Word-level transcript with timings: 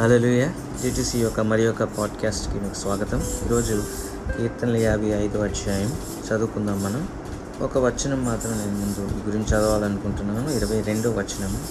హలోయ 0.00 0.48
టీటీసీ 0.82 1.18
యొక్క 1.18 1.40
మరి 1.40 1.62
యొక్క 1.62 1.84
పాడ్కాస్ట్కి 1.84 2.60
మీకు 2.60 2.74
స్వాగతం. 2.74 3.22
ఈరోజు 3.46 3.84
కీర్తనలు 4.38 4.76
యాభై 4.76 5.06
ఐదో 5.06 5.40
అధ్యాయం 5.40 5.92
చదువుకుందాం 6.28 6.82
మనం. 6.82 7.08
ఒక 7.60 7.78
వచనం 7.78 8.24
మాత్రం 8.24 8.52
నేను 8.52 8.72
ముందు 8.72 9.14
ఈ 9.14 9.20
గురించి 9.26 9.44
చదవాలనుకుంటున్నాను. 9.44 10.48
ఇరవై 10.48 10.80
రెండో 10.80 11.10
వచనం. 11.10 11.62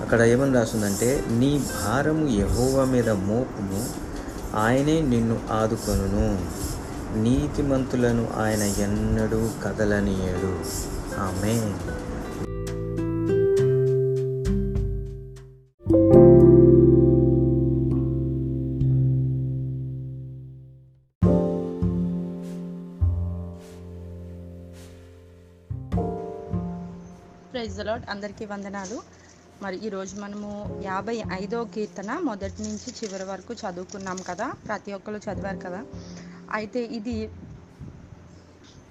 అక్కడ 0.00 0.20
ఏమని 0.20 0.54
రాస్తుందంటే 0.54 1.24
నీ 1.28 1.58
భారము 1.58 2.28
యహోవా 2.28 2.84
మీద 2.84 3.10
మోపుము 3.10 3.86
ఆయనే 4.56 5.00
నిన్ను 5.00 5.40
ఆదుకొనును. 5.50 6.46
నీతిమంతులను 7.18 8.28
ఆయన 8.38 8.62
ఎన్నడూ 8.62 9.48
కదలనీయడు. 9.64 10.60
ఆమె 11.20 11.72
లాడ్ 28.02 28.10
అందరికీ 28.10 28.44
వందనాలు. 28.44 28.96
మరి 29.62 29.76
ఈరోజు 29.86 30.14
మనము 30.20 30.80
యాభై 30.82 31.22
ఐదో 31.32 31.58
కీర్తన 31.64 32.18
మొదటి 32.18 32.62
నుంచి 32.62 32.88
చివరి 32.98 33.24
వరకు 33.24 33.54
చదువుకున్నాం 33.54 34.18
కదా. 34.28 34.46
ప్రతి 34.66 34.92
ఒక్కరు 34.92 35.20
చదివారు 35.26 35.56
కదా. 35.56 35.82
అయితే 36.52 36.80
ఇది 36.84 37.30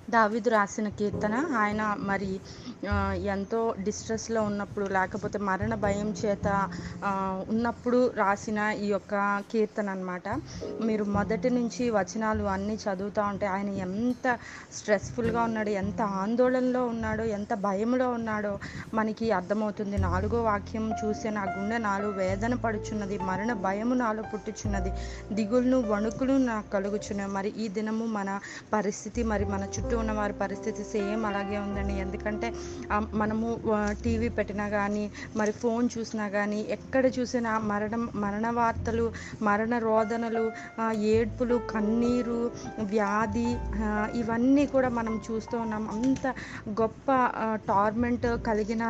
దావీదు 0.09 0.49
రాసిన 0.49 0.89
కీర్తన. 0.89 1.35
ఆయన 1.57 1.95
మరి 1.99 2.39
ఎంతో 3.33 3.59
డిస్ట్రెస్లో 3.85 4.41
ఉన్నప్పుడు 4.43 4.85
లేకపోతే 4.85 5.37
మరణ 5.49 5.73
భయం 5.85 6.09
చేత 6.21 6.47
ఉన్నప్పుడు 7.53 7.99
రాసిన 8.21 8.59
ఈ 8.85 8.87
యొక్క 8.87 9.13
కీర్తన 9.51 9.89
అనమాట 9.89 10.27
మీరు 10.87 11.03
మొదటి 11.17 11.49
నుంచి 11.49 11.83
వచనాలు 11.97 12.43
అన్నీ 12.53 12.75
చదువుతూ 12.85 13.21
ఉంటే 13.21 13.45
ఆయన 13.45 13.69
ఎంత 13.87 14.25
స్ట్రెస్ఫుల్గా 14.77 15.41
ఉన్నాడు 15.43 15.71
ఎంత 15.81 16.01
ఆందోళనలో 16.21 16.81
ఉన్నాడో 16.85 17.23
ఎంత 17.37 17.53
భయంలో 17.67 18.07
ఉన్నాడో 18.11 18.53
మనకి 18.93 19.25
అర్థమవుతుంది. 19.31 19.97
నాలుగో 20.07 20.39
వాక్యం 20.43 20.87
చూస్తే 21.01 21.29
నా 21.37 21.43
గుండె 21.55 21.77
నాలో 21.87 22.09
వేదన 22.21 22.53
పడుచున్నది 22.65 23.17
మరణ 23.29 23.51
భయము 23.67 23.95
నాలో 23.95 24.23
పుట్టుచున్నది 24.33 24.91
దిగులును 25.37 25.79
వణుకులు 25.91 26.33
నాకు 26.49 26.69
కలుగుచున్నాయి. 26.75 27.31
మరి 27.31 27.49
ఈ 27.63 27.67
దినము 27.77 28.05
మన 28.17 28.29
పరిస్థితి 28.73 29.23
మరి 29.23 29.45
మన 29.45 29.63
చుట్టూ 29.75 29.95
ఉన్న 29.97 30.11
వారి 30.11 30.33
పరిస్థితి 30.43 30.83
సేమ్ 30.93 31.25
అలాగే 31.31 31.57
ఉందండి. 31.57 31.95
ఎందుకంటే 32.05 32.49
మనము 33.13 33.47
టీవీ 34.03 34.29
పెట్టినా 34.37 34.65
కానీ 34.69 35.03
మరి 35.39 35.51
ఫోన్ 35.61 35.85
చూసినా 35.95 36.25
కానీ 36.29 36.59
ఎక్కడ 36.77 37.05
చూసినా 37.17 37.51
మరణం 37.71 38.03
మరణ 38.23 38.47
వార్తలు 38.59 39.05
మరణ 39.47 39.77
రోదనలు 39.87 40.45
ఏడ్పులు 41.15 41.57
కన్నీరు 41.73 42.41
వ్యాధి 42.93 43.49
ఇవన్నీ 44.21 44.65
కూడా 44.65 44.89
మనం 44.99 45.15
చూస్తూ 45.27 45.57
ఉన్నాం. 45.59 45.83
అంత 45.95 46.27
గొప్ప 46.81 47.07
టార్మెంట్ 47.71 48.27
కలిగిన 48.49 48.83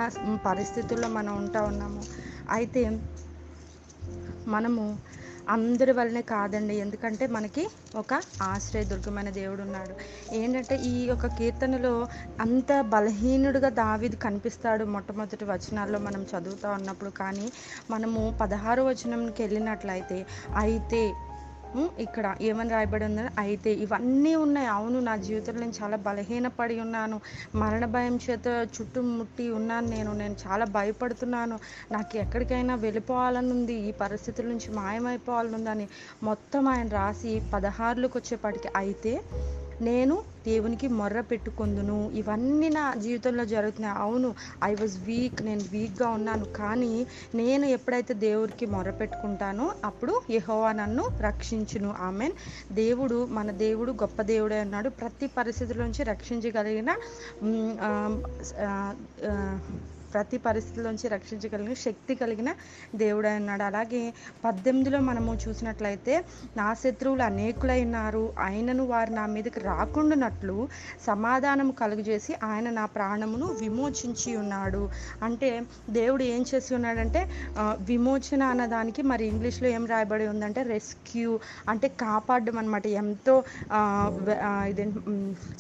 పరిస్థితుల్లో 0.46 1.10
మనం 1.18 1.34
ఉంటా 1.44 1.62
ఉన్నాము. 1.72 2.04
అయితే 2.58 2.84
మనము 4.48 4.84
అందరి 5.50 5.92
వల్లనే 5.92 6.22
కాదండి. 6.22 6.76
ఎందుకంటే 6.76 7.28
మనకి 7.28 7.68
ఒక 7.96 8.22
ఆశ్రయదుర్గమైన 8.42 9.30
దేవుడు 9.30 9.62
ఉన్నాడు. 9.62 9.96
ఏంటంటే 10.36 10.76
ఈ 10.76 11.06
యొక్క 11.06 11.28
కీర్తనలో 11.28 12.08
అంత 12.40 12.82
బలహీనుడుగా 12.82 13.70
దావిది 13.70 14.16
కనిపిస్తాడు 14.16 14.86
మొట్టమొదటి 14.86 15.46
వచనాల్లో 15.46 16.00
మనం 16.00 16.24
చదువుతూ 16.24 16.70
ఉన్నప్పుడు. 16.70 17.10
కానీ 17.10 17.52
మనము 17.90 18.38
పదహారు 18.42 18.82
వచనంకి 18.82 19.44
వెళ్ళినట్లయితే 19.44 20.26
అయితే 20.58 21.14
ఇక్కడ 22.00 22.36
ఏమని 22.42 22.70
రాయబడి 22.70 23.06
ఉందని 23.06 23.30
అయితే 23.38 23.74
ఇవన్నీ 23.74 24.36
ఉన్నాయి. 24.36 24.68
అవును 24.68 25.00
నా 25.00 25.16
జీవితంలో 25.16 25.62
నేను 25.62 25.74
చాలా 25.84 25.98
బలహీనపడి 25.98 26.80
ఉన్నాను. 26.80 27.22
మరణ 27.56 27.86
భయం 27.86 28.20
చేత 28.30 28.48
చుట్టుముట్టి 28.48 29.52
ఉన్నాను 29.52 29.88
నేను. 29.88 30.14
నేను 30.14 30.36
చాలా 30.48 30.66
భయపడుతున్నాను. 30.66 31.60
నాకు 31.92 32.18
ఎక్కడికైనా 32.18 32.76
వెళ్ళిపోవాలని 32.76 33.52
ఉంది 33.52 33.74
ఈ 33.74 33.92
పరిస్థితుల 33.92 34.46
నుంచి 34.46 34.72
మాయమైపోవాలని 34.72 35.56
ఉందని 35.56 35.88
మొత్తం 36.24 36.68
ఆయన 36.68 36.88
రాసి 36.88 37.42
పదహారులకు 37.54 38.20
వచ్చేపాటికి. 38.20 38.70
అయితే 38.76 39.22
నేను 39.82 40.16
దేవునికి 40.46 40.88
మొర్ర 40.92 41.20
పెట్టుకుందును. 41.22 41.98
ఇవన్నీ 42.14 42.70
నా 42.70 42.94
జీవితంలో 42.98 43.46
జరుగుతున్నాయి. 43.46 43.96
అవును 43.98 44.30
ఐ 44.64 44.72
వాజ్ 44.76 44.96
వీక్ 45.02 45.40
నేను 45.42 45.64
వీక్గా 45.72 46.08
ఉన్నాను. 46.10 46.46
కానీ 46.56 46.92
నేను 47.36 47.66
ఎప్పుడైతే 47.76 48.14
దేవుడికి 48.26 48.66
మొర్ర 48.68 48.92
పెట్టుకుంటానో 48.92 49.68
అప్పుడు 49.86 50.16
యహోవా 50.32 50.72
నన్ను 50.74 51.06
రక్షించును. 51.22 51.92
ఆమెన్. 52.02 52.36
దేవుడు 52.74 53.18
మన 53.32 53.50
దేవుడు 53.62 53.94
గొప్ప 54.04 54.22
దేవుడే 54.32 54.60
అన్నాడు 54.60 54.90
ప్రతి 55.02 55.28
పరిస్థితుల 55.38 55.80
నుంచి 55.84 56.04
రక్షించగలిగిన 56.12 56.92
ప్రతి 60.14 60.38
పరిస్థితిలోంచి 60.48 61.08
రక్షించగలిగిన 61.16 61.76
శక్తి 61.86 62.16
కలిగిన 62.22 62.50
దేవుడే 63.04 63.32
అన్నాడు 63.40 63.66
అలాగే 63.70 64.04
పద్దెనిమిదిలో 64.46 65.00
మనము 65.10 65.32
చూసినట్లయితే 65.44 66.14
నా 66.60 66.68
శత్రువులు 66.84 67.24
అనేకులై 67.30 67.80
ఉన్నారు. 67.88 68.24
ఆయనను 68.48 68.84
వారు 68.92 69.12
నా 69.20 69.26
మీదకి 69.34 69.62
రాకుండానట్లు 69.70 70.58
సమాధానం 71.10 71.70
కలుగజేసి 71.82 72.32
ఆయన 72.50 72.68
నా 72.80 72.86
ప్రాణమును 72.96 73.48
విమోచించి 73.62 74.32
ఉన్నాడు. 74.44 74.84
అంటే 75.28 75.50
దేవుడు 76.00 76.24
ఏం 76.34 76.42
చేసి 76.52 76.72
ఉన్నాడంటే 76.78 77.22
విమోచన 77.92 78.42
అన్నదానికి 78.54 79.02
మరి 79.12 79.24
ఇంగ్లీష్లో 79.32 79.68
ఏం 79.76 79.86
రాయబడి 79.94 80.26
ఉందంటే 80.34 80.64
రెస్క్యూ 80.74 81.32
అంటే 81.72 81.88
కాపాడడం 82.04 82.58
అనమాట 82.62 82.88
ఎంతో 83.02 83.36
ఇదే 84.72 84.86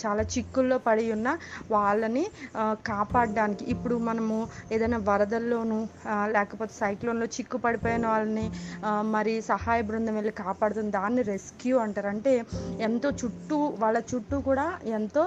చాలా 0.03 0.23
చిక్కుల్లో 0.33 0.77
పడి 0.87 1.05
ఉన్న 1.17 1.29
వాళ్ళని 1.75 2.25
కాపాడడానికి. 2.91 3.63
ఇప్పుడు 3.73 3.95
మనము 4.09 4.37
ఏదైనా 4.71 4.99
వరదల్లోనూ 5.07 5.79
లేకపోతే 6.33 6.73
సైక్లోన్లో 6.73 7.27
చిక్కు 7.35 7.57
పడిపోయిన 7.57 8.05
వాళ్ళని 8.07 8.45
మరి 9.11 9.33
సహాయ 9.47 9.81
బృందం 9.81 10.15
వెళ్ళి 10.15 10.33
కాపాడుతుంది 10.41 10.91
దాన్ని 10.91 11.21
రెస్క్యూ 11.23 11.75
అంటారు. 11.77 12.07
అంటే 12.07 12.33
ఎంతో 12.81 13.09
చుట్టూ 13.21 13.57
వాళ్ళ 13.79 13.97
చుట్టూ 14.11 14.39
కూడా 14.41 14.65
ఎంతో 14.91 15.23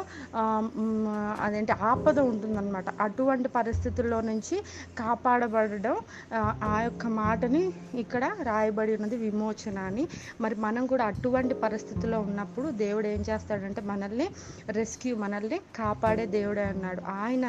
అదేంటి 1.44 1.72
ఆపద 1.84 2.18
ఉంటుందన్నమాట. 2.30 2.88
అటువంటి 3.00 3.48
పరిస్థితుల్లో 3.50 4.20
నుంచి 4.22 4.56
కాపాడబడడం 4.98 5.96
ఆ, 6.34 6.40
ఆ 6.64 6.76
యొక్క 6.82 7.06
మాటని 7.18 7.62
ఇక్కడ 7.98 8.24
రాయబడి 8.42 8.94
ఉన్నది 8.96 9.16
విమోచన 9.18 9.52
అని. 9.90 10.04
మరి 10.40 10.54
మనం 10.66 10.82
కూడా 10.86 11.04
అటువంటి 11.12 11.54
పరిస్థితుల్లో 11.64 12.20
ఉన్నప్పుడు 12.20 12.68
దేవుడు 12.82 13.06
ఏం 13.06 13.24
చేస్తాడంటే 13.28 13.82
మనల్ని 13.84 14.26
రెస్క్యూ 14.70 15.14
మనల్ని 15.16 15.58
కాపాడే 15.76 16.26
దేవుడే 16.36 16.64
అన్నాడు. 16.64 17.02
ఆయన 17.18 17.46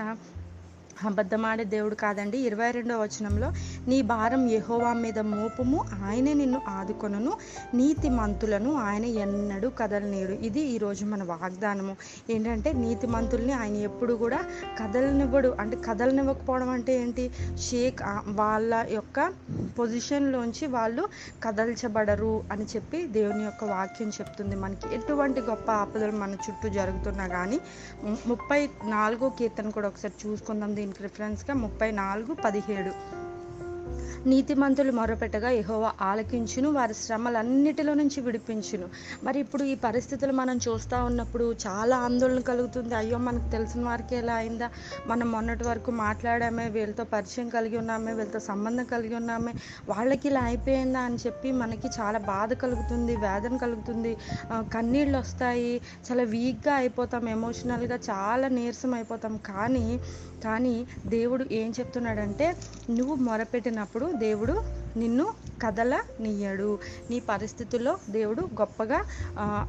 అబద్ధమాడే 1.04 1.64
దేవుడు 1.64 1.96
కాదండి. 1.96 2.38
ఇరవై 2.38 2.72
రెండవ 2.72 3.04
వచనంలో 3.04 3.52
నీ 3.88 4.02
భారం 4.02 4.50
యహోవా 4.50 4.94
మీద 4.94 5.20
మోపుము. 5.20 5.86
ఆయనే 6.06 6.34
నిన్ను 6.34 6.62
ఆదుకొనును. 6.68 7.34
నీతి 7.74 8.10
మంతులను 8.10 8.76
ఆయన 8.76 9.06
ఎన్నడూ 9.06 9.70
కదలనేడు 9.70 10.32
ఇది 10.32 10.60
ఈరోజు 10.60 11.06
మన 11.06 11.24
వాగ్దానము. 11.24 11.96
ఏంటంటే 12.30 12.74
నీతి 12.74 13.08
మంతుల్ని 13.08 13.54
ఆయన 13.54 13.76
ఎప్పుడు 13.76 14.14
కూడా 14.14 14.40
కదలనివ్వడు. 14.84 15.56
అంటే 15.60 15.78
కదలనివ్వకపోవడం 15.90 16.70
అంటే 16.70 17.02
ఏంటి? 17.02 17.32
షేక్ 17.58 18.00
వాళ్ళ 18.28 18.86
యొక్క 18.90 19.34
పొజిషన్లోంచి 19.80 20.68
వాళ్ళు 20.68 21.08
కదల్చబడరు 21.44 22.44
అని 22.52 22.66
చెప్పి 22.66 23.08
దేవుని 23.08 23.44
యొక్క 23.44 23.64
వాక్యం 23.64 24.10
చెప్తుంది 24.10 24.56
మనకి. 24.56 24.96
ఎటువంటి 24.96 25.42
గొప్ప 25.42 25.72
ఆపదలు 25.72 26.12
మన 26.12 26.32
చుట్టూ 26.32 26.70
జరుగుతున్నా 26.70 27.28
కానీ 27.28 27.60
ముప్పై 28.28 28.70
నాలుగో 28.86 29.30
కీర్తన 29.30 29.70
కూడా 29.70 29.88
ఒకసారి 29.88 30.30
చూసుకుందాం. 30.30 30.85
దీనికి 30.86 31.04
రిఫరెన్స్గా 31.04 31.54
ముప్పై 31.58 31.92
నాలుగు 31.92 32.34
పదిహేడు. 32.46 32.92
నీతిమంతులు 34.30 34.92
మొరపెట్టగా 34.92 35.50
ఎహోవా 35.50 35.90
ఆలకించును 36.02 36.70
వారి 36.72 36.94
శ్రమలన్నిటిలో 36.94 37.94
నుంచి 37.94 38.22
విడిపించును. 38.22 38.88
మరి 39.24 39.40
ఇప్పుడు 39.40 39.64
ఈ 39.64 39.76
పరిస్థితులు 39.76 40.34
మనం 40.34 40.60
చూస్తూ 40.68 40.98
ఉన్నప్పుడు 41.04 41.56
చాలా 41.68 41.98
ఆందోళన 41.98 42.40
కలుగుతుంది. 42.40 42.96
అయ్యో 42.96 43.18
మనకు 43.18 43.52
తెలిసిన 43.52 43.84
వారికి 43.86 44.16
ఎలా 44.16 44.34
అయిందా? 44.34 44.70
మనం 45.08 45.32
మొన్నటి 45.32 45.64
వరకు 45.64 45.92
మాట్లాడామే 45.92 46.66
వీళ్ళతో 46.70 47.04
పరిచయం 47.04 47.50
కలిగి 47.50 47.78
ఉన్నామే 47.78 48.14
వీళ్ళతో 48.14 48.40
సంబంధం 48.40 48.84
కలిగి 48.84 49.16
ఉన్నామే. 49.16 49.54
వాళ్ళకి 49.90 50.28
ఇలా 50.28 50.42
అయిపోయిందా 50.42 51.00
అని 51.00 51.20
చెప్పి 51.26 51.52
మనకి 51.52 51.88
చాలా 52.00 52.20
బాధ 52.32 52.54
కలుగుతుంది 52.54 53.16
వేదన 53.16 53.58
కలుగుతుంది. 53.58 54.18
కన్నీళ్ళు 54.74 55.18
వస్తాయి. 55.18 55.82
చాలా 56.08 56.24
వీక్గా 56.24 56.74
అయిపోతాం 56.76 57.30
ఎమోషనల్గా 57.30 58.00
చాలా 58.10 58.48
నీరసం 58.48 58.94
అయిపోతాం. 58.94 59.38
కానీ 59.38 59.86
కానీ 60.46 60.76
దేవుడు 61.08 61.44
ఏం 61.52 61.70
చెప్తున్నాడంటే 61.72 62.48
నువ్వు 62.90 63.16
మొరపెట్టినప్పుడు 63.26 64.08
దేవుడు 64.20 64.56
నిన్ను 64.96 65.26
కదలనీయడు. 65.62 66.80
నీ 67.10 67.20
పరిస్థితుల్లో 67.20 67.98
దేవుడు 68.10 68.42
గొప్పగా 68.42 69.00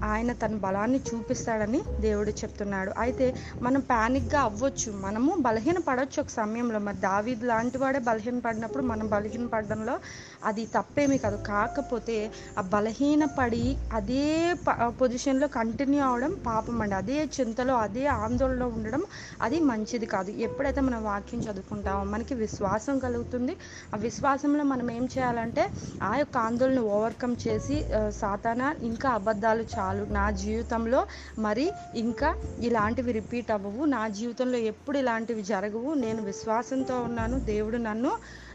ఆయన 0.04 0.32
తన 0.32 0.54
బలాన్ని 0.56 1.00
చూపిస్తాడని 1.14 1.82
దేవుడు 2.00 2.30
చెప్తున్నాడు. 2.30 2.92
అయితే 2.98 3.26
మనం 3.62 3.80
ప్యానిక్గా 3.80 4.40
అవ్వచ్చు. 4.40 4.92
మనము 4.92 5.36
బలహీన 5.40 5.78
పడవచ్చు 5.78 6.20
ఒక 6.20 6.28
సమయంలో. 6.28 6.78
మరి 6.78 6.96
దావీద్ 6.96 7.44
లాంటి 7.44 7.78
వాడే 7.78 7.98
బలహీన 7.98 8.38
పడినప్పుడు 8.38 8.82
మనం 8.82 9.06
బలహీన 9.08 9.46
పడడంలో 9.46 9.98
అది 10.44 10.66
తప్పేమీ 10.66 11.18
కాదు. 11.18 11.36
కాకపోతే 11.36 12.16
ఆ 12.58 12.60
బలహీన 12.60 13.24
పడి 13.24 13.64
అదే 13.92 14.54
ప- 14.68 14.94
పొజిషన్లో 15.00 15.48
కంటిన్యూ 15.48 16.04
అవడం 16.04 16.36
పాపం 16.46 16.82
అండి. 16.82 16.94
అదే 16.94 17.28
చింతలో 17.40 17.74
అదే 17.76 18.06
ఆందోళనలో 18.06 18.66
ఉండడం 18.68 19.02
అది 19.42 19.60
మంచిది 19.60 20.06
కాదు. 20.06 20.30
ఎప్పుడైతే 20.30 20.80
మనం 20.80 21.04
వాక్యం 21.04 21.40
చదువుకుంటామో 21.40 22.04
మనకి 22.04 22.34
విశ్వాసం 22.34 22.98
కలుగుతుంది. 22.98 23.56
ఆ 23.94 23.98
విశ్వాసంలో 23.98 24.64
మనం 24.64 24.90
ఏం 24.90 25.04
చేయాలంటే 25.04 25.68
ఆ 26.02 26.16
యొక్క 26.16 26.36
ఆందోళన 26.38 26.80
ఓవర్కమ్ 26.80 27.34
చేసి 27.48 27.76
సాతాన 28.10 28.62
ఇంకా 28.82 29.10
అబద్ధాలు 29.10 29.64
చాలు. 29.78 30.04
నా 30.12 30.30
జీవితంలో 30.30 31.06
మరి 31.38 31.66
ఇంకా 31.94 32.30
ఇలాంటివి 32.60 33.12
రిపీట్ 33.12 33.50
అవ్వవు. 33.50 33.84
నా 33.84 34.08
జీవితంలో 34.08 34.58
ఎప్పుడు 34.72 34.98
ఇలాంటివి 34.98 35.42
జరగవు. 35.42 35.94
నేను 35.94 36.22
విశ్వాసంతో 36.22 37.00
ఉన్నాను. 37.00 37.38
దేవుడు 37.52 37.76
నన్ను 37.76 38.12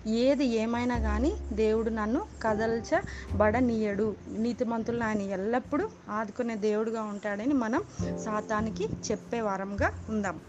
ఏది 0.07 0.45
ఏమైనా 0.45 0.97
కానీ 0.99 1.31
దేవుడు 1.53 1.89
నన్ను 1.89 2.21
కదల్చబడనీయడు. 2.43 4.07
నీతిమంతులను 4.37 5.05
ఆయన 5.07 5.21
ఎల్లప్పుడూ 5.21 5.87
ఆదుకునే 6.09 6.55
దేవుడుగా 6.55 7.01
ఉంటాడని 7.01 7.53
మనం 7.53 7.83
సాతానికి 8.25 8.89
చెప్పే 9.11 9.41
వారంగా 9.41 9.91
ఉందాం. 10.09 10.39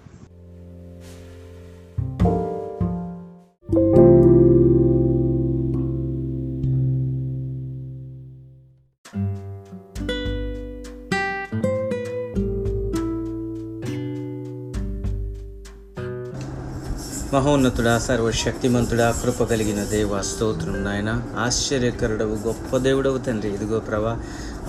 మహోన్నతుడా 17.32 17.92
సర్వశక్తిమంతుడా 17.98 19.06
కృప 19.20 19.42
కలిగిన 19.42 19.80
దేవ 19.84 20.18
స్తోత్రం 20.22 20.74
నాయన 20.84 21.10
ఆశ్చర్యకరుడవు 21.38 22.34
గొప్ప 22.46 22.78
దేవుడవు 22.78 23.18
తండ్రి 23.18 23.50
ఇదిగో 23.50 23.78
ప్రభా 23.80 24.12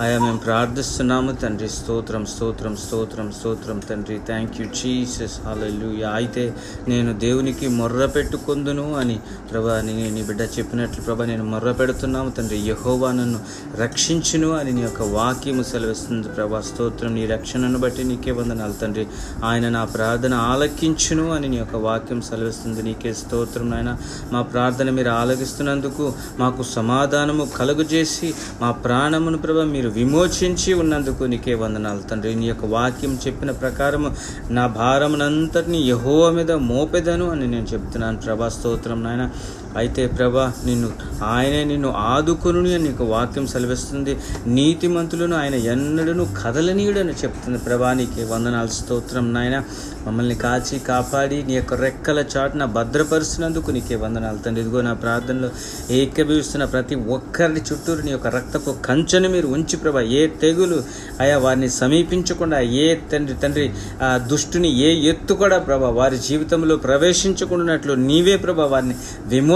అయా 0.00 0.18
మేము 0.18 0.38
ప్రార్థిస్తున్నాము 0.38 1.32
తండ్రి. 1.32 1.68
స్తోత్రం 1.68 2.26
స్తోత్రం 2.26 2.76
స్తోత్రం 2.76 3.32
స్తోత్రం 3.32 3.78
తండ్రి. 3.78 4.20
థ్యాంక్ 4.26 4.60
యూ 4.60 4.66
చీసస్ 4.66 5.46
హల్లెలూయా 5.46 6.10
అయితే 6.10 6.54
నేను 6.88 7.18
దేవునికి 7.18 7.68
మొర్ర 7.68 8.06
పెట్టుకుందును 8.06 8.94
అని 8.94 9.20
ప్రభా 9.52 9.80
నేను 9.80 10.14
నీ 10.14 10.22
బిడ్డ 10.22 10.42
చెప్పినట్లు 10.42 11.02
ప్రభా 11.02 11.24
నేను 11.24 11.44
మొర్ర 11.44 11.72
పెడుతున్నాము 11.72 12.30
తండ్రి. 12.30 12.58
యహోవా 12.58 13.12
నన్ను 13.12 13.40
రక్షించును 13.76 14.50
అని 14.50 14.72
నీ 14.72 14.82
యొక్క 14.82 15.02
వాక్యము 15.02 15.62
సెలవిస్తుంది 15.62 16.28
ప్రభా. 16.28 16.60
స్తోత్రం 16.60 17.14
నీ 17.14 17.26
రక్షణను 17.26 17.78
బట్టి 17.78 18.04
నీకే 18.04 18.30
వందనాలు 18.30 18.72
తండ్రి. 18.72 19.06
ఆయన 19.44 19.68
నా 19.68 19.84
ప్రార్థన 19.84 20.34
ఆలకించును 20.34 21.30
అని 21.30 21.48
నీ 21.48 21.56
యొక్క 21.56 21.76
వాక్యం 21.76 22.20
సెలవిస్తుంది. 22.20 22.82
నీకే 22.82 23.14
స్తోత్రం 23.14 23.70
నాయన. 23.70 23.96
మా 24.32 24.42
ప్రార్థన 24.42 24.90
మీరు 24.90 25.08
ఆలకిస్తున్నందుకు 25.08 26.12
మాకు 26.38 26.62
సమాధానము 26.62 27.48
కలుగజేసి 27.56 28.34
మా 28.60 28.70
ప్రాణమును 28.70 29.38
ప్రభ 29.38 29.56
మీరు 29.56 29.83
విమోచించి 29.88 30.72
ఉన్నందుకు 30.72 31.24
నీకే 31.24 31.54
వందనాలు. 31.54 32.08
తండ్రి 32.08 32.34
నీ 32.34 32.46
యొక్క 32.46 32.64
వాక్యం 32.64 33.18
చెప్పిన 33.26 33.50
ప్రకారము 33.50 34.10
నా 34.50 34.66
భారమునంతటిని 34.66 35.78
యహోవ 35.78 36.30
మీద 36.30 36.52
మోపెదను 36.52 37.30
అని 37.30 37.46
నేను 37.46 37.66
చెప్తున్నాను. 37.72 38.16
ప్రభా 38.16 38.48
స్తోత్రం 38.48 39.04
నాయన. 39.04 39.30
అయితే 39.76 40.06
ప్రభా 40.06 40.52
నిన్ను 40.66 40.88
ఆయనే 41.24 41.64
నిన్ను 41.64 41.90
ఆదుకును 41.90 42.58
అని 42.58 42.78
నీకు 42.78 43.04
వాక్యం 43.04 43.46
సెలవిస్తుంది. 43.46 44.12
నీతిమంతులను 44.46 45.36
ఆయన 45.36 45.54
ఎన్నడను 45.54 46.24
కదలనీయుడని 46.42 47.12
చెప్తుంది 47.12 47.58
ప్రభా. 47.58 47.92
నీకు 47.92 48.26
వందనాలు 48.32 48.68
స్తోత్రం 48.68 49.34
నాయన. 49.34 49.64
మమ్మల్ని 50.06 50.34
కాచి 50.34 50.78
కాపాడి 50.78 51.42
నీ 51.42 51.54
యొక్క 51.56 51.74
రెక్కల 51.74 52.24
చాటున 52.36 52.64
భద్రపరుస్తున్నందుకు 52.64 53.70
నీకే 53.70 53.94
వందనాలు 53.94 54.38
తండ్రి. 54.38 54.62
ఇదిగో 54.64 54.80
నా 54.80 54.92
ప్రార్థనలో 54.94 55.50
ఏకీభవిస్తున్న 55.90 56.64
ప్రతి 56.64 56.94
ఒక్కరిని 56.94 57.60
చుట్టూరు 57.60 58.02
నీ 58.02 58.10
యొక్క 58.10 58.26
రక్తపు 58.26 58.70
కంచెను 58.84 59.28
మీరు 59.28 59.46
ఉంచి 59.46 59.76
ప్రభా. 59.76 60.00
ఏ 60.00 60.26
తెగులు 60.26 60.82
అయా 61.20 61.38
వారిని 61.38 61.70
సమీపించకుండా 61.70 62.60
ఏ 62.60 62.94
తండ్రి 63.12 63.36
తండ్రి 63.42 63.66
ఆ 64.02 64.16
దుష్టుని 64.30 64.70
ఏ 64.78 64.90
ఎత్తు 65.10 65.34
కూడా 65.34 65.58
ప్రభా 65.58 65.88
వారి 65.88 66.18
జీవితంలో 66.18 66.76
ప్రవేశించకుండానట్లు 66.76 67.94
నీవే 67.94 68.36
ప్రభా 68.36 68.64
వారిని 68.64 68.96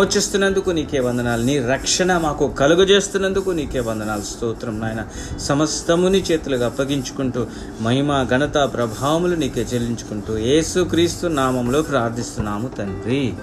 విమోచిస్తున్నందుకు 0.08 0.70
నీకే 0.70 1.00
వందనాలు. 1.04 1.42
నీ 1.44 1.54
రక్షణ 1.58 2.18
మాకు 2.18 2.44
కలుగజేస్తున్నందుకు 2.60 3.50
నీకే 3.58 3.80
వందనాలు. 3.88 4.22
స్తోత్రం 4.22 4.80
నాయన. 4.80 5.02
సమస్తముని 5.38 6.20
చేతులుగా 6.28 6.66
అప్పగించుకుంటూ 6.66 7.46
మహిమ 7.80 8.22
ఘనత 8.30 8.56
ప్రభావములు 8.74 9.36
నీకే 9.36 9.66
చెల్లించుకుంటూ 9.74 10.38
యేసు 10.38 10.80
క్రీస్తు 10.92 11.26
నామంలో 11.40 11.82
ప్రార్థిస్తున్నాము 11.82 12.68
తండ్రి. 12.78 13.34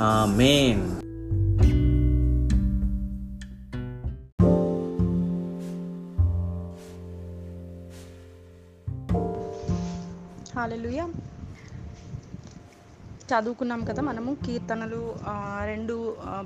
ఆమేన్. 0.00 0.86
హాలెలుయ 10.56 11.02
చదువుకున్నాం 13.30 13.80
కదా 13.88 14.02
మనము. 14.02 14.30
కీర్తనలు 14.44 15.00
రెండు 15.70 15.94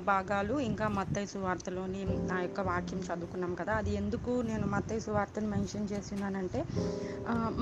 భాగాలు 0.05 0.55
ఇంకా 0.67 0.85
మత్తయ్య 0.95 1.29
సువార్తలోని 1.33 2.01
నా 2.29 2.37
యొక్క 2.43 2.61
వాక్యం 2.69 3.01
చదువుకున్నాం 3.07 3.53
కదా. 3.59 3.73
అది 3.81 3.91
ఎందుకు 4.01 4.31
నేను 4.49 4.65
మత్తయ్య 4.73 5.03
సువార్తను 5.05 5.47
మెన్షన్ 5.53 5.87
చేస్తున్నానంటే 5.91 6.61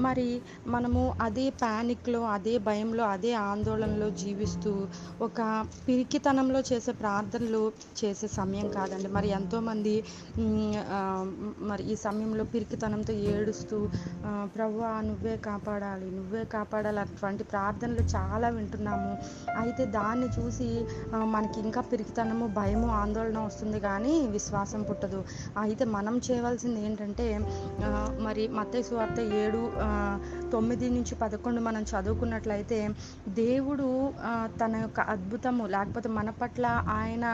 మరి 0.05 0.27
మనము 0.67 1.01
అదే 1.21 1.45
ప్యానిక్లో 1.61 2.21
అదే 2.35 2.55
భయంలో 2.67 3.03
అదే 3.11 3.31
ఆందోళనలో 3.45 4.09
జీవిస్తూ 4.21 4.73
ఒక 5.21 5.39
పిరికితనంలో 5.87 6.61
చేసే 6.69 6.91
ప్రార్థనలు 7.01 7.63
చేసే 8.01 8.27
సమయం 8.37 8.67
కాదండి. 8.75 9.09
మరి 9.17 9.29
ఎంతోమంది 9.39 9.95
మరి 11.69 11.83
ఈ 11.85 11.97
సమయంలో 12.05 12.45
పిరికితనంతో 12.53 13.13
ఏడుస్తూ 13.31 13.77
ఆ, 14.25 14.31
నువ్వే 15.09 15.35
కాపాడాలి 15.45 16.07
నువ్వే 16.11 16.43
కాపాడాలి 16.53 16.99
అటువంటి 17.03 17.43
ప్రార్థనలు 17.51 18.03
చాలా 18.13 18.47
వింటున్నాము. 18.55 19.10
అయితే 19.61 19.83
దాన్ని 19.97 20.27
చూసి 20.37 20.69
మనకి 21.35 21.59
ఇంకా 21.65 21.81
పిరికితనము 21.91 22.45
భయము 22.59 22.87
ఆందోళన 23.01 23.39
వస్తుంది 23.47 23.79
కానీ 23.87 24.13
విశ్వాసం 24.35 24.81
పుట్టదు. 24.89 25.21
అయితే 25.63 25.83
మనం 25.95 26.15
చేయవలసింది 26.27 26.79
ఏంటంటే 26.87 27.27
మరి 28.27 28.43
మత్తయి 28.57 28.85
సువార్త 28.89 29.19
ఏడు 29.41 29.61
తొమ్మిది 30.53 30.87
నుంచి 30.97 31.13
పదకొండు 31.23 31.61
మనం 31.67 31.83
చదువుకున్నట్లయితే 31.91 32.79
దేవుడు 33.41 33.87
తన 34.61 34.75
యొక్క 34.85 34.99
అద్భుతము 35.13 35.63
లేకపోతే 35.75 36.09
మన 36.17 36.29
పట్ల 36.41 36.65
ఆయన 36.99 37.25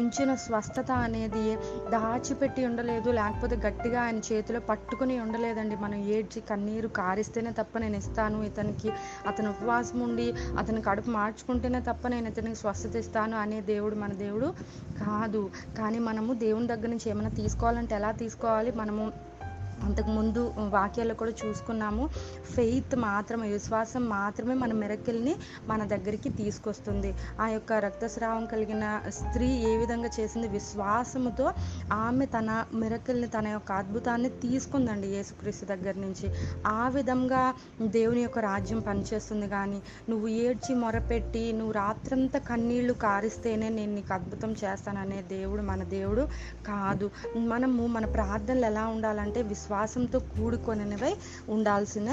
ఉంచిన 0.00 0.30
స్వస్థత 0.44 0.90
అనేది 1.06 1.44
దాచిపెట్టి 1.94 2.62
ఉండలేదు 2.68 3.10
లేకపోతే 3.20 3.56
గట్టిగా 3.66 3.98
ఆయన 4.06 4.20
చేతిలో 4.28 4.60
పట్టుకుని 4.70 5.14
ఉండలేదండి. 5.24 5.76
మనం 5.84 5.98
ఏడ్చి 6.16 6.40
కన్నీరు 6.50 6.88
కారిస్తేనే 7.00 7.52
తప్ప 7.60 7.78
నేను 7.84 7.98
ఇస్తాను. 8.02 8.38
ఇతనికి 8.48 8.90
అతను 9.30 9.48
ఉపవాసం 9.54 9.98
ఉండి 10.06 10.28
అతను 10.60 10.81
కడుపు 10.84 11.10
మార్చుకుంటేనే 11.10 11.80
తప్ప 11.80 12.08
నేను 12.08 12.28
ఇతనికి 12.28 12.56
స్వస్థత 12.56 12.96
ఇస్తాను 12.96 13.36
అనే 13.36 13.60
దేవుడు 13.64 13.96
మన 13.96 14.12
దేవుడు 14.16 14.48
కాదు. 14.98 15.42
కానీ 15.78 15.98
మనము 16.00 16.34
దేవుని 16.34 16.66
దగ్గర 16.66 16.88
నుంచి 16.88 17.10
ఏమైనా 17.10 17.32
తీసుకోవాలంటే 17.36 17.94
ఎలా 17.94 18.10
తీసుకోవాలి? 18.22 18.72
మనము 18.72 19.04
అంతకుముందు 19.82 20.54
వాక్యాల్లో 20.58 21.14
కూడా 21.14 21.32
చూసుకున్నాము. 21.46 22.08
ఫెయిత్ 22.54 22.96
మాత్రమే 22.96 23.48
విశ్వాసం 23.48 24.04
మాత్రమే 24.08 24.54
మన 24.54 24.72
మెరకిల్ని 24.72 25.34
మన 25.66 25.84
దగ్గరికి 25.84 26.28
తీసుకొస్తుంది. 26.28 27.14
ఆ 27.40 27.48
యొక్క 27.48 27.72
రక్తస్రావం 27.72 28.46
కలిగిన 28.46 29.00
స్త్రీ 29.08 29.46
ఏ 29.46 29.76
విధంగా 29.76 30.10
చేసింది? 30.20 30.48
విశ్వాసముతో 30.48 31.52
ఆమె 31.92 32.26
తన 32.26 32.64
మిరకిల్ని 32.74 33.28
తన 33.28 33.48
యొక్క 33.48 33.72
అద్భుతాన్ని 33.72 34.28
తీసుకుందండి 34.28 35.08
యేసుక్రీస్తు 35.08 35.64
దగ్గర 35.64 35.94
నుంచి. 35.98 36.34
ఆ 36.66 36.88
విధంగా 36.88 37.54
దేవుని 37.82 38.20
యొక్క 38.22 38.38
రాజ్యం 38.38 38.80
పనిచేస్తుంది 38.80 39.48
కానీ 39.48 39.82
నువ్వు 40.10 40.28
ఏడ్చి 40.28 40.74
మొరపెట్టి 40.74 41.52
నువ్వు 41.52 41.72
రాత్రంతా 41.72 42.38
కన్నీళ్ళు 42.38 42.92
కారిస్తేనే 42.92 43.68
నేను 43.68 43.94
నీకు 43.94 44.14
అద్భుతం 44.14 44.52
చేస్తాననే 44.52 45.22
దేవుడు 45.28 45.62
మన 45.62 45.82
దేవుడు 45.82 46.28
కాదు. 46.66 47.10
మనము 47.36 47.86
మన 47.86 48.04
ప్రార్థనలు 48.06 48.66
ఎలా 48.66 48.86
ఉండాలంటే 48.86 49.42
విశ్వాసం 49.42 49.71
విశ్వాసంతో 49.72 50.18
కూడుకొనివై 50.30 51.10
ఉండాల్సిన 51.48 52.08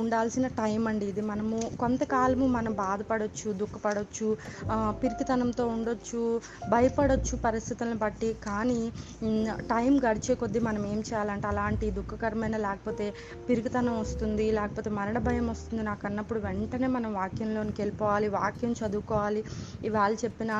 ఉండాల్సిన 0.00 0.46
టైం 0.58 0.82
అండి 0.88 1.06
ఇది. 1.06 1.22
మనము 1.22 1.56
కొంతకాలము 1.80 2.46
మనం 2.48 2.72
బాధపడవచ్చు 2.80 3.52
దుఃఖపడవచ్చు 3.52 4.26
పిరికితనంతో 5.02 5.64
ఉండొచ్చు 5.66 6.20
భయపడొచ్చు 6.68 7.34
పరిస్థితులను 7.44 7.96
బట్టి. 7.96 8.30
కానీ 8.44 8.78
టైం 9.72 9.92
గడిచే 10.04 10.34
కొద్దీ 10.34 10.60
మనం 10.60 10.82
ఏం 10.86 11.00
చేయాలంటే 11.00 11.48
అలాంటి 11.48 11.88
దుఃఖకరమైన 11.98 12.56
లేకపోతే 12.58 13.06
పిరికితనం 13.48 13.96
వస్తుంది 14.00 14.46
లేకపోతే 14.52 14.90
మరణ 14.90 15.18
భయం 15.26 15.48
వస్తుంది 15.48 15.82
నాకు 15.82 16.06
అన్నప్పుడు 16.06 16.40
వెంటనే 16.40 16.86
మనం 16.88 17.10
వాక్యంలోనికి 17.14 17.80
వెళ్ళిపోవాలి 17.82 18.28
వాక్యం 18.38 18.74
చదువుకోవాలి. 18.82 19.42
ఇవాళ 19.84 20.12
చెప్పిన 20.24 20.52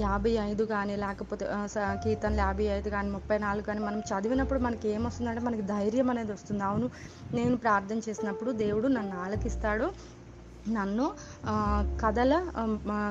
యాభై 0.00 0.34
ఐదు 0.48 0.64
కానీ 0.74 0.96
లేకపోతే 0.96 1.44
స- 1.68 1.94
కీర్తనలు 2.04 2.40
యాభై 2.40 2.68
ఐదు 2.76 2.88
కానీ 2.90 3.10
ముప్పై 3.10 3.38
నాలుగు 3.38 3.64
కానీ 3.64 3.80
మనం 3.80 4.00
చదివినప్పుడు 4.10 4.60
మనకి 4.60 4.88
ఏమొస్తుందంటే 4.90 5.40
మనకి 5.40 5.59
ధైర్యం 5.60 6.10
అనేది 6.10 6.32
వస్తుంది. 6.32 6.64
అవును 6.64 6.86
నేను 7.34 7.56
ప్రార్థన 7.56 7.98
చేసినప్పుడు 7.98 8.50
దేవుడు 8.52 8.88
నన్ను 8.88 9.16
ఆలకిస్తాడు. 9.20 9.86
నన్ను 10.68 11.10
కథల 12.02 12.34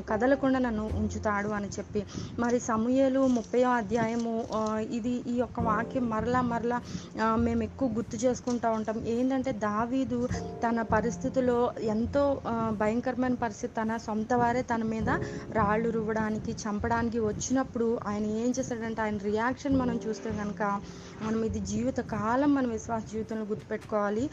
కదల 0.10 0.20
కదలకుండా 0.20 0.60
నన్ను 0.60 0.90
ఉంచుతాడు 0.94 1.50
అని 1.50 1.68
చెప్పి. 1.68 2.06
మరి 2.40 2.60
సమూహలు 2.60 3.28
ముప్పై 3.28 3.64
అధ్యాయము 3.64 4.34
ఇది 4.92 5.14
ఈ 5.28 5.36
యొక్క 5.38 5.60
వాక్యం 5.60 6.10
మరలా 6.10 6.42
మరలా 6.42 6.82
మేము 7.36 7.64
ఎక్కువ 7.64 7.90
గుర్తు 7.90 8.18
చేసుకుంటూ 8.18 8.72
ఉంటాం. 8.72 8.98
ఏంటంటే 9.06 9.52
దావీదు 9.52 10.28
తన 10.64 10.82
పరిస్థితిలో 10.82 11.72
ఎంతో 11.82 12.42
భయంకరమైన 12.72 13.34
పరిస్థితి. 13.34 13.74
తన 13.82 13.98
సొంత 13.98 14.34
వారే 14.34 14.62
తన 14.62 14.84
మీద 14.84 15.10
రాళ్ళు 15.52 15.90
రువ్వడానికి 15.90 16.52
చంపడానికి 16.52 17.20
వచ్చినప్పుడు 17.20 18.00
ఆయన 18.08 18.26
ఏం 18.26 18.54
చేశాడంటే 18.60 19.02
ఆయన 19.02 19.18
రియాక్షన్ 19.18 19.80
మనం 19.80 20.00
చూస్తే 20.08 20.30
కనుక 20.30 20.64
మనం 21.22 21.44
ఇది 21.44 21.60
జీవిత 21.60 22.00
కాలం 22.00 22.56
మన 22.56 22.68
విశ్వాస 22.68 23.04
జీవితంలో 23.12 23.46
గుర్తుపెట్టుకోవాలి. 23.46 24.30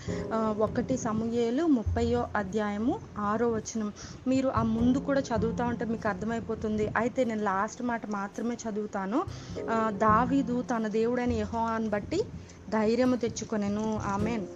ఒకటి 0.58 0.99
సమూహలు 0.99 1.66
ముప్పయో 1.66 2.28
అధ్యాయము 2.37 2.99
ఆరో 3.20 3.49
వచనం. 3.50 3.88
మీరు 4.26 4.49
ఆ 4.50 4.62
ముందు 4.76 4.99
కూడా 4.99 5.23
చదువుతా 5.30 5.64
ఉంటే 5.66 5.85
మీకు 5.85 6.08
అర్థమైపోతుంది. 6.08 6.87
అయితే 6.96 7.25
నేను 7.25 7.42
లాస్ట్ 7.42 7.82
మాట 7.82 8.02
మాత్రమే 8.11 8.56
చదువుతాను. 8.64 9.20
దావీదు 10.06 10.62
తన 10.73 10.87
దేవుడైన 10.99 11.32
యెహోవాను 11.32 11.88
బట్టి 11.88 12.20
ధైర్యము 12.68 13.16
తెచ్చుకొనెను. 13.16 13.87
ఆమెన్. 14.06 14.46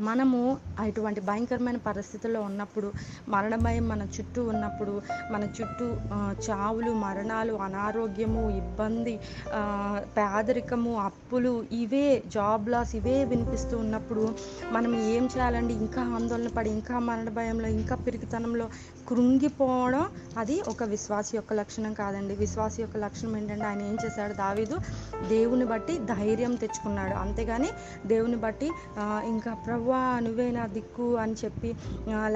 మనము 0.00 0.40
అటువంటి 0.84 1.20
భయంకరమైన 1.20 1.78
పరిస్థితుల్లో 1.86 2.40
ఉన్నప్పుడు 2.42 2.88
మరణ 3.28 3.54
భయం 3.64 3.84
మన 3.88 4.02
చుట్టూ 4.14 4.40
ఉన్నప్పుడు 4.52 4.94
మన 5.30 5.42
చుట్టూ 5.56 5.86
చావులు 6.44 6.92
మరణాలు 7.04 7.54
అనారోగ్యము 7.66 8.42
ఇబ్బంది 8.60 9.14
పేదరికము 10.16 10.92
అప్పులు 11.08 11.52
ఇవే 11.80 12.06
జాబ్ 12.34 12.68
లాస్ 12.68 12.94
ఇవే 12.94 13.16
వినిపిస్తూ 13.24 13.74
ఉన్నప్పుడు 13.78 14.24
మనం 14.74 14.90
ఏం 15.10 15.24
చేయాలండి? 15.32 15.74
ఇంకా 15.84 16.02
ఆందోళన 16.16 16.50
పడి 16.56 16.70
ఇంకా 16.76 16.94
మరణ 17.08 17.28
భయంలో 17.36 17.68
ఇంకా 17.76 17.94
పిరికితనంలో 18.04 18.66
కృంగిపోవడం 19.08 20.04
అది 20.38 20.56
ఒక 20.68 20.84
విశ్వాస 20.92 21.28
యొక్క 21.34 21.52
లక్షణం 21.60 21.92
కాదండి. 21.94 22.34
విశ్వాస 22.34 22.74
యొక్క 22.80 22.96
లక్షణం 23.04 23.32
ఏంటంటే 23.36 23.66
ఆయన 23.70 23.82
ఏం 23.90 23.96
చేశాడు? 24.04 24.34
దావీదు 24.34 24.76
దేవుని 25.28 25.66
బట్టి 25.72 25.94
ధైర్యం 26.12 26.54
తెచ్చుకున్నాడు. 26.62 27.14
అంతేగాని 27.22 27.70
దేవుని 28.12 28.38
బట్టి 28.44 28.68
ఇంకా 29.32 29.52
ప్రవ్వా 29.66 30.00
నువ్వే 30.26 30.46
నా 30.58 30.64
దిక్కు 30.76 31.08
అని 31.24 31.36
చెప్పి 31.44 31.70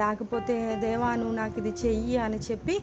లేకపోతే 0.01 0.55
దేవా 0.85 1.09
నువ్వు 1.21 1.35
నాకు 1.35 1.57
ఇది 1.61 1.73
చెయ్యి 1.83 2.17
అని 2.25 2.39
చెప్పి 2.49 2.75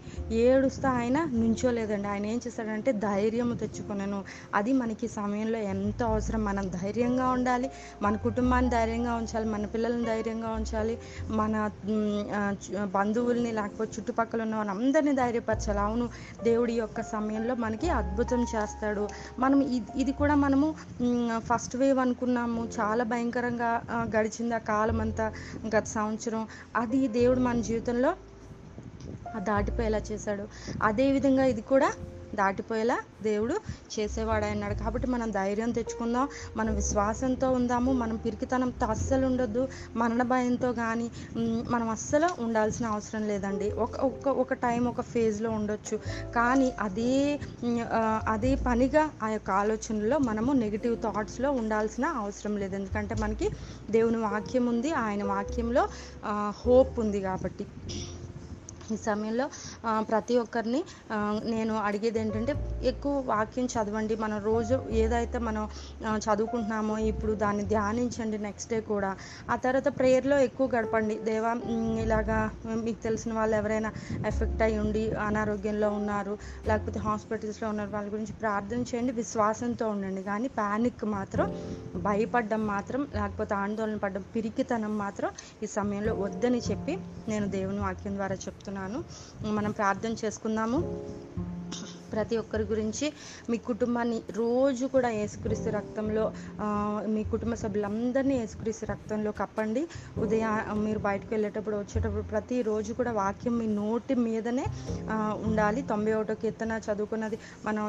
ఏడుస్తా 0.45 0.91
ఆయన 1.01 1.19
నుంచోలేదండి. 1.43 2.09
ఆయన 2.15 2.27
ఏం 2.35 2.41
చేశాడంటే 2.47 2.93
ధైర్యం 3.09 3.51
తెచ్చుకున్నాను 3.63 4.21
అది 4.55 4.73
మనకి 4.83 5.09
సమయంలో 5.19 5.61
ఎంత 5.75 6.01
అవసరం? 6.13 6.43
మనం 6.51 6.65
ధైర్యంగా 6.79 7.29
ఉండాలి 7.37 7.69
మన 8.03 8.15
కుటుంబాన్ని 8.27 8.71
ధైర్యంగా 8.71 9.15
ఉంచాలి 9.21 9.47
మన 9.55 9.67
పిల్లల్ని 9.75 10.05
ధైర్యంగా 10.07 10.51
ఉంచాలి 10.59 10.95
మన 11.41 11.55
బంధువుల్ని 12.95 13.51
లేకపోతే 13.53 13.75
చుట్టుపక్కల 13.83 14.43
ఉన్న 14.43 14.55
అందరినీ 14.55 15.13
ధైర్యపరచాలి. 15.13 15.79
అవును 15.79 16.09
దేవుడి 16.45 16.73
యొక్క 16.73 17.03
సమయంలో 17.03 17.55
మనకి 17.55 17.89
అద్భుతం 17.91 18.43
చేస్తాడు. 18.43 19.09
మనం 19.39 19.61
ఇది 19.61 20.01
ఇది 20.01 20.13
కూడా 20.13 20.35
మనము 20.35 20.75
ఫస్ట్ 21.39 21.77
వేవ్ 21.77 21.99
అనుకున్నాము. 21.99 22.69
చాలా 22.81 23.05
భయంకరంగా 23.05 23.83
గడిచింది 24.17 24.55
ఆ 24.55 24.59
కాలం 24.59 25.01
అంతా 25.01 25.33
గత 25.77 25.85
సంవత్సరం. 25.85 26.49
అది 26.77 27.09
దేవుడు 27.09 27.41
మన 27.41 27.61
జీవితంలో 27.61 28.15
దాటిపోయేలా 29.39 30.01
చేశాడు. 30.13 30.49
అదేవిధంగా 30.83 31.45
ఇది 31.45 31.61
కూడా 31.61 31.93
దాటిపోయేలా 32.35 32.99
దేవుడు 33.23 33.57
చేసేవాడు 33.95 34.45
అన్నాడు 34.45 34.75
కాబట్టి 34.75 35.09
మనం 35.09 35.31
ధైర్యం 35.31 35.71
తెచ్చుకుందాం 35.71 36.29
మనం 36.57 36.75
విశ్వాసంతో 36.75 37.51
ఉందాము 37.51 37.93
మనం 37.93 38.17
పిరికితనంతో 38.17 38.87
అస్సలు 38.87 39.27
ఉండొద్దు 39.27 39.69
మరణ 39.97 40.23
భయంతో 40.23 40.73
కానీ 40.73 41.11
మనం 41.71 41.89
అస్సలు 41.89 42.29
ఉండాల్సిన 42.43 42.87
అవసరం 42.87 43.23
లేదండి. 43.29 43.71
ఒక 43.71 43.97
ఒక 44.01 44.29
ఒక 44.29 44.53
టైం 44.53 44.89
ఒక 44.89 45.01
ఫేజ్లో 45.01 45.51
ఉండొచ్చు. 45.51 45.97
కానీ 46.35 46.73
అదే 46.81 47.41
అదే 48.29 48.55
పనిగా 48.55 49.11
ఆ 49.23 49.29
యొక్క 49.29 49.51
ఆలోచనలో 49.51 50.19
మనము 50.19 50.53
నెగిటివ్ 50.53 50.97
థాట్స్లో 51.03 51.51
ఉండాల్సిన 51.53 52.05
అవసరం 52.05 52.57
లేదు. 52.57 52.75
ఎందుకంటే 52.75 53.15
మనకి 53.15 53.51
దేవుని 53.91 54.17
వాక్యం 54.17 54.67
ఉంది 54.67 54.93
ఆయన 54.93 55.25
వాక్యంలో 55.25 55.89
హోప్ 56.63 57.01
ఉంది 57.01 57.21
కాబట్టి. 57.21 57.67
ఈ 58.95 58.97
సమయంలో 59.09 59.47
ప్రతి 60.11 60.35
ఒక్కరిని 60.43 60.81
నేను 61.55 61.75
అడిగేది 61.87 62.19
ఏంటంటే 62.23 62.53
ఎక్కువ 62.91 63.15
వాక్యం 63.33 63.67
చదవండి. 63.75 64.15
మనం 64.25 64.39
రోజు 64.51 64.77
ఏదైతే 65.03 65.39
మనం 65.49 65.65
చదువుకుంటున్నామో 66.27 66.97
ఇప్పుడు 67.13 67.33
దాన్ని 67.45 67.65
ధ్యానించండి 67.75 68.39
నెక్స్ట్ 68.47 68.71
డే 68.73 68.79
కూడా. 68.93 69.11
ఆ 69.53 69.57
తర్వాత 69.65 69.89
ప్రేయర్లో 69.99 70.39
ఎక్కువ 70.49 70.67
గడపండి. 70.77 71.17
దేవా 71.31 71.53
ఇలాగా 72.05 72.39
మీకు 72.87 73.01
తెలిసిన 73.07 73.33
వాళ్ళు 73.39 73.55
ఎవరైనా 73.61 73.91
ఎఫెక్ట్ 74.31 74.63
అయి 74.67 74.77
ఉండి 74.85 75.05
అనారోగ్యంలో 75.29 75.91
ఉన్నారు 76.01 76.35
లేకపోతే 76.69 76.99
హాస్పిటల్స్లో 77.07 77.67
ఉన్నారు 77.73 77.91
వాళ్ళ 77.97 78.07
గురించి 78.15 78.35
ప్రార్థన 78.43 78.81
చేయండి 78.91 79.13
విశ్వాసంతో 79.21 79.87
ఉండండి. 79.95 80.23
కానీ 80.31 80.49
ప్యానిక్ 80.61 81.05
మాత్రం 81.17 81.47
భయపడ్డం 82.07 82.63
మాత్రం 82.73 83.03
లేకపోతే 83.19 83.55
ఆందోళన 83.65 83.99
పడడం 84.05 84.25
పిరికితనం 84.35 84.95
మాత్రం 85.05 85.31
ఈ 85.65 85.69
సమయంలో 85.79 86.15
వద్దని 86.25 86.61
చెప్పి 86.71 86.95
నేను 87.33 87.47
దేవుని 87.57 87.81
వాక్యం 87.87 88.15
ద్వారా 88.21 88.37
చెప్తున్నాను. 88.47 88.75
మనం 89.45 89.71
ప్రార్థన 89.71 90.15
చేసుకుందాము. 90.25 90.79
ప్రతి 92.17 92.37
ఒక్కరి 92.43 92.65
గురించి 92.73 93.07
మీ 93.51 93.59
కుటుంబాన్ని 93.69 94.19
రోజు 94.41 94.85
కూడా 94.95 95.11
ఏసుక్రీస్తు 95.23 95.71
రక్తంలో 95.79 96.25
మీ 97.15 97.23
కుటుంబ 97.33 97.55
సభ్యులందరినీ 97.63 98.37
ఏసుక్రీస్తు 98.45 98.87
రక్తంలో 98.93 99.31
కప్పండి. 99.41 99.83
ఉదయం 100.23 100.79
మీరు 100.85 101.01
బయటకు 101.09 101.31
వెళ్ళేటప్పుడు 101.35 101.77
వచ్చేటప్పుడు 101.83 102.25
ప్రతిరోజు 102.33 102.93
కూడా 102.99 103.13
వాక్యం 103.21 103.55
మీ 103.61 103.67
నోటి 103.81 104.15
మీదనే 104.27 104.67
ఉండాలి. 105.49 105.81
తొంభై 105.91 106.13
ఒకటో 106.19 106.35
కీర్తన 106.43 106.81
చదువుకున్నది 106.87 107.39
మనం 107.67 107.85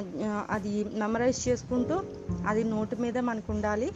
అది 0.56 0.74
మెమరైజ్ 1.02 1.42
చేసుకుంటూ 1.48 1.96
అది 2.48 2.64
నోటి 2.74 2.96
మీద 3.04 3.18
మనకు 3.30 3.50
ఉండాలి. 3.56 3.88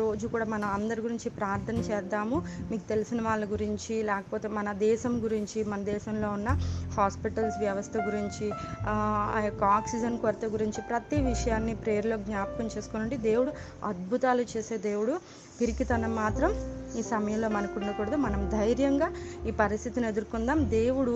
రోజు 0.00 0.26
కూడా 0.34 0.46
మనం 0.54 0.68
అందరి 0.76 1.00
గురించి 1.06 1.28
ప్రార్థన 1.38 1.78
చేద్దాము. 1.90 2.36
మీకు 2.70 2.84
తెలిసిన 2.92 3.20
వాళ్ళ 3.28 3.44
గురించి 3.52 3.94
లేకపోతే 4.10 4.48
మన 4.58 4.68
దేశం 4.86 5.12
గురించి 5.24 5.58
మన 5.72 5.80
దేశంలో 5.92 6.28
ఉన్న 6.38 6.50
హాస్పిటల్స్ 6.96 7.58
వ్యవస్థ 7.64 7.96
గురించి 8.08 8.46
ఆ 8.92 8.94
ఆ 9.36 9.38
యొక్క 9.54 9.64
ఆక్సిజన్ 9.78 10.14
కొరత 10.18 10.44
గురించి 10.44 10.80
ప్రతి 10.82 11.16
విషయాన్ని 11.22 11.74
ప్రేయర్లో 11.82 12.16
జ్ఞాపకం 12.28 12.66
చేసుకోనండి. 12.66 13.16
దేవుడు 13.26 13.52
అద్భుతాలు 13.84 14.42
చేసే 14.54 14.76
దేవుడు. 14.86 15.14
పిరికితనం 15.60 16.12
మాత్రం 16.16 16.50
ఈ 16.98 17.02
సమయంలో 17.02 17.48
మనకు 17.48 17.78
ఉండకూడదు. 17.80 18.16
మనం 18.16 18.40
ధైర్యంగా 18.50 19.08
ఈ 19.48 19.50
పరిస్థితిని 19.50 20.08
ఎదుర్కొందాం. 20.08 20.70
దేవుడు 20.70 21.14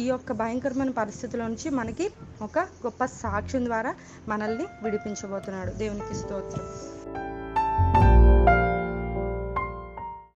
ఈ 0.00 0.04
యొక్క 0.12 0.32
భయంకరమైన 0.32 0.90
పరిస్థితుల 1.02 1.42
నుంచి 1.46 1.70
మనకి 1.80 2.08
ఒక 2.42 2.58
గొప్ప 2.86 3.04
సాక్ష్యం 3.04 3.64
ద్వారా 3.64 3.92
మనల్ని 4.28 4.66
విడిపించబోతున్నాడు. 4.82 5.72
దేవునికి 5.84 6.14
స్తోత్రం. 6.22 6.66